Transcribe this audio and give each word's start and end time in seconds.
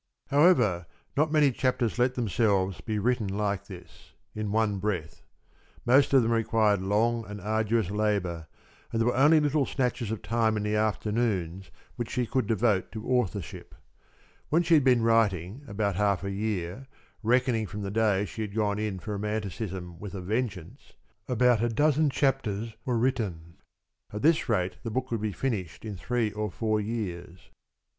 However, 0.29 0.87
not 1.15 1.31
many 1.31 1.51
chapters 1.51 1.99
let 1.99 2.15
themselves 2.15 2.81
be 2.81 2.97
written 2.97 3.27
like 3.27 3.67
this 3.67 4.13
in 4.33 4.51
one 4.51 4.79
breath. 4.79 5.21
Most 5.85 6.11
of 6.11 6.23
them 6.23 6.31
required 6.31 6.81
long 6.81 7.23
and 7.27 7.39
arduous 7.39 7.91
labor, 7.91 8.47
and 8.91 8.99
there 8.99 9.05
were 9.05 9.15
only 9.15 9.39
little 9.39 9.67
snatches 9.67 10.09
of 10.09 10.23
time 10.23 10.57
in 10.57 10.63
the 10.63 10.75
afternoons 10.75 11.69
which 11.97 12.09
she 12.09 12.25
could 12.25 12.47
devote 12.47 12.91
to 12.93 13.07
authorship. 13.07 13.75
When 14.49 14.63
she 14.63 14.73
had 14.73 14.83
been 14.83 15.03
writing 15.03 15.61
about 15.67 15.97
half 15.97 16.23
a 16.23 16.31
year, 16.31 16.87
reckoning 17.21 17.67
from 17.67 17.83
the 17.83 17.91
day 17.91 18.21
when 18.21 18.25
she 18.25 18.41
had 18.41 18.55
gone 18.55 18.79
in 18.79 18.97
for 18.97 19.11
romanticism 19.11 19.99
with 19.99 20.15
a 20.15 20.21
vengeance, 20.21 20.93
about 21.27 21.61
a 21.61 21.69
dozen 21.69 22.09
chapters 22.09 22.73
were 22.85 22.97
written. 22.97 23.57
At 24.11 24.23
this 24.23 24.49
rate 24.49 24.77
the 24.81 24.89
book 24.89 25.11
would 25.11 25.21
be 25.21 25.31
finished 25.31 25.85
in 25.85 25.95
three 25.95 26.31
or 26.31 26.49
four 26.49 26.81
years. 26.81 27.51